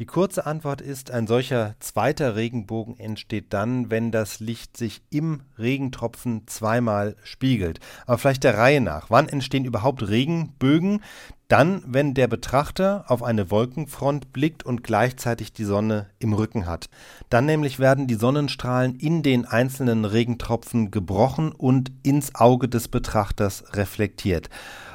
Die 0.00 0.06
kurze 0.06 0.44
Antwort 0.44 0.80
ist, 0.80 1.12
ein 1.12 1.28
solcher 1.28 1.76
zweiter 1.78 2.34
Regenbogen 2.34 2.98
entsteht 2.98 3.52
dann, 3.52 3.92
wenn 3.92 4.10
das 4.10 4.40
Licht 4.40 4.76
sich 4.76 5.02
im 5.10 5.42
Regentropfen 5.56 6.48
zweimal 6.48 7.14
spiegelt. 7.22 7.78
Aber 8.04 8.18
vielleicht 8.18 8.42
der 8.42 8.58
Reihe 8.58 8.80
nach. 8.80 9.10
Wann 9.10 9.28
entstehen 9.28 9.64
überhaupt 9.64 10.08
Regenbögen? 10.08 11.00
Dann, 11.54 11.84
wenn 11.86 12.14
der 12.14 12.26
Betrachter 12.26 13.04
auf 13.06 13.22
eine 13.22 13.48
Wolkenfront 13.48 14.32
blickt 14.32 14.64
und 14.64 14.82
gleichzeitig 14.82 15.52
die 15.52 15.62
Sonne 15.62 16.08
im 16.18 16.32
Rücken 16.32 16.66
hat. 16.66 16.90
Dann 17.30 17.46
nämlich 17.46 17.78
werden 17.78 18.08
die 18.08 18.16
Sonnenstrahlen 18.16 18.96
in 18.96 19.22
den 19.22 19.44
einzelnen 19.44 20.04
Regentropfen 20.04 20.90
gebrochen 20.90 21.52
und 21.52 21.92
ins 22.02 22.34
Auge 22.34 22.68
des 22.68 22.88
Betrachters 22.88 23.76
reflektiert. 23.76 24.50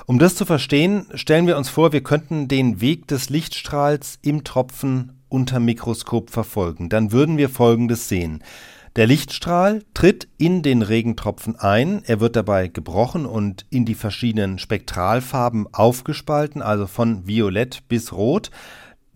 Um 0.06 0.20
das 0.20 0.36
zu 0.36 0.43
verstehen, 0.43 1.06
stellen 1.14 1.48
wir 1.48 1.56
uns 1.56 1.70
vor, 1.70 1.93
wir 1.93 2.04
könnten 2.04 2.50
den 2.50 2.82
Weg 2.82 3.07
des 3.07 3.30
Lichtstrahls 3.30 4.20
im 4.21 4.44
Tropfen 4.44 5.21
unter 5.30 5.62
Mikroskop 5.62 6.30
verfolgen. 6.30 6.89
Dann 6.89 7.14
würden 7.14 7.37
wir 7.37 7.48
Folgendes 7.48 8.10
sehen. 8.10 8.43
Der 8.96 9.06
Lichtstrahl 9.06 9.84
tritt 9.93 10.28
in 10.38 10.64
den 10.64 10.82
Regentropfen 10.82 11.56
ein, 11.56 12.02
er 12.06 12.20
wird 12.20 12.36
dabei 12.36 12.68
gebrochen 12.68 13.28
und 13.28 13.65
in 13.70 13.86
die 13.86 13.93
verschiedenen 13.93 14.57
Spektralfarben 14.57 15.68
aufgespalten, 15.71 16.64
also 16.64 16.88
von 16.88 17.28
violett 17.28 17.88
bis 17.88 18.12
rot. 18.12 18.50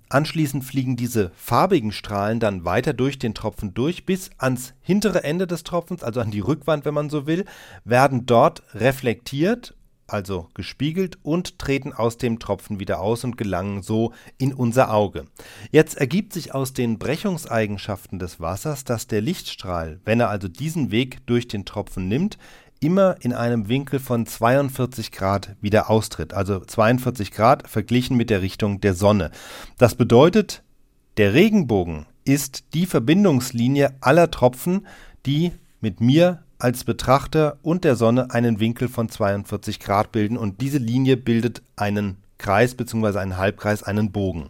Anschließend 0.09 0.63
fliegen 0.63 0.95
diese 0.95 1.31
farbigen 1.35 1.91
Strahlen 1.91 2.39
dann 2.39 2.65
weiter 2.65 2.93
durch 2.93 3.17
den 3.17 3.33
Tropfen 3.33 3.73
durch 3.73 4.05
bis 4.05 4.29
ans 4.37 4.75
hintere 4.81 5.23
Ende 5.23 5.47
des 5.47 5.63
Tropfens, 5.63 6.03
also 6.03 6.21
an 6.21 6.29
die 6.29 6.39
Rückwand, 6.39 6.85
wenn 6.85 6.93
man 6.93 7.09
so 7.09 7.25
will, 7.25 7.45
werden 7.83 8.27
dort 8.27 8.61
reflektiert 8.75 9.73
also 10.07 10.49
gespiegelt 10.53 11.17
und 11.23 11.59
treten 11.59 11.93
aus 11.93 12.17
dem 12.17 12.39
Tropfen 12.39 12.79
wieder 12.79 12.99
aus 12.99 13.23
und 13.23 13.37
gelangen 13.37 13.81
so 13.81 14.13
in 14.37 14.53
unser 14.53 14.93
Auge. 14.93 15.25
Jetzt 15.71 15.95
ergibt 15.97 16.33
sich 16.33 16.53
aus 16.53 16.73
den 16.73 16.99
Brechungseigenschaften 16.99 18.19
des 18.19 18.39
Wassers, 18.39 18.83
dass 18.83 19.07
der 19.07 19.21
Lichtstrahl, 19.21 19.99
wenn 20.05 20.19
er 20.19 20.29
also 20.29 20.47
diesen 20.47 20.91
Weg 20.91 21.25
durch 21.25 21.47
den 21.47 21.65
Tropfen 21.65 22.07
nimmt, 22.07 22.37
immer 22.79 23.15
in 23.21 23.33
einem 23.33 23.69
Winkel 23.69 23.99
von 23.99 24.25
42 24.25 25.11
Grad 25.11 25.55
wieder 25.61 25.89
austritt. 25.89 26.33
Also 26.33 26.59
42 26.59 27.31
Grad 27.31 27.69
verglichen 27.69 28.17
mit 28.17 28.29
der 28.29 28.41
Richtung 28.41 28.81
der 28.81 28.93
Sonne. 28.93 29.31
Das 29.77 29.95
bedeutet, 29.95 30.63
der 31.17 31.33
Regenbogen 31.33 32.05
ist 32.25 32.73
die 32.73 32.85
Verbindungslinie 32.85 33.95
aller 34.01 34.31
Tropfen, 34.31 34.87
die 35.25 35.53
mit 35.79 36.01
mir 36.01 36.42
als 36.63 36.85
Betrachter 36.85 37.57
und 37.61 37.83
der 37.83 37.97
Sonne 37.97 38.31
einen 38.31 38.61
Winkel 38.61 38.87
von 38.87 39.09
42 39.09 39.81
Grad 39.81 40.13
bilden 40.13 40.37
und 40.37 40.61
diese 40.61 40.77
Linie 40.77 41.17
bildet 41.17 41.61
einen 41.75 42.17
Kreis 42.37 42.75
bzw. 42.75 43.19
einen 43.19 43.37
Halbkreis, 43.37 43.83
einen 43.83 44.13
Bogen. 44.13 44.49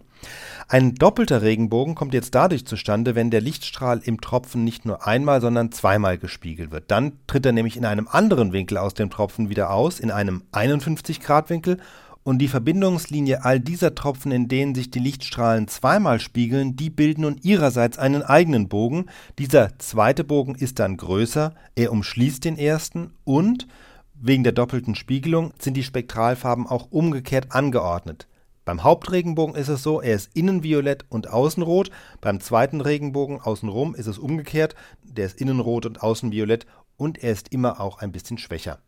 Ein 0.67 0.93
doppelter 0.93 1.41
Regenbogen 1.41 1.95
kommt 1.95 2.13
jetzt 2.13 2.35
dadurch 2.35 2.67
zustande, 2.67 3.15
wenn 3.15 3.31
der 3.31 3.41
Lichtstrahl 3.41 3.99
im 4.03 4.21
Tropfen 4.21 4.63
nicht 4.63 4.85
nur 4.85 5.07
einmal, 5.07 5.41
sondern 5.41 5.71
zweimal 5.71 6.19
gespiegelt 6.19 6.71
wird. 6.71 6.91
Dann 6.91 7.13
tritt 7.25 7.47
er 7.47 7.51
nämlich 7.51 7.77
in 7.77 7.85
einem 7.85 8.07
anderen 8.07 8.53
Winkel 8.53 8.77
aus 8.77 8.93
dem 8.93 9.09
Tropfen 9.09 9.49
wieder 9.49 9.71
aus, 9.71 9.99
in 9.99 10.11
einem 10.11 10.43
51 10.51 11.19
Grad 11.19 11.49
Winkel 11.49 11.77
und 12.23 12.39
die 12.39 12.47
Verbindungslinie 12.47 13.43
all 13.43 13.59
dieser 13.59 13.95
Tropfen, 13.95 14.31
in 14.31 14.47
denen 14.47 14.75
sich 14.75 14.91
die 14.91 14.99
Lichtstrahlen 14.99 15.67
zweimal 15.67 16.19
spiegeln, 16.19 16.75
die 16.75 16.89
bilden 16.89 17.21
nun 17.21 17.39
ihrerseits 17.41 17.97
einen 17.97 18.23
eigenen 18.23 18.69
Bogen. 18.69 19.07
Dieser 19.37 19.77
zweite 19.79 20.23
Bogen 20.23 20.55
ist 20.55 20.79
dann 20.79 20.97
größer, 20.97 21.53
er 21.75 21.91
umschließt 21.91 22.43
den 22.45 22.57
ersten 22.57 23.11
und 23.23 23.67
wegen 24.15 24.43
der 24.43 24.53
doppelten 24.53 24.95
Spiegelung 24.95 25.53
sind 25.59 25.75
die 25.75 25.83
Spektralfarben 25.83 26.65
auch 26.65 26.87
umgekehrt 26.91 27.47
angeordnet. 27.49 28.27
Beim 28.63 28.83
Hauptregenbogen 28.83 29.55
ist 29.55 29.67
es 29.67 29.83
so, 29.83 29.99
er 29.99 30.15
ist 30.15 30.33
innen 30.33 30.63
violett 30.63 31.05
und 31.09 31.29
außen 31.29 31.61
rot. 31.61 31.91
Beim 32.21 32.39
zweiten 32.39 32.79
Regenbogen 32.79 33.41
außenrum 33.41 33.93
ist 33.95 34.07
es 34.07 34.17
umgekehrt, 34.17 34.75
der 35.03 35.25
ist 35.25 35.41
innen 35.41 35.59
rot 35.59 35.85
und 35.85 36.01
außen 36.01 36.31
violett 36.31 36.65
und 36.95 37.21
er 37.21 37.33
ist 37.33 37.49
immer 37.49 37.81
auch 37.81 37.97
ein 37.97 38.13
bisschen 38.13 38.37
schwächer. 38.37 38.79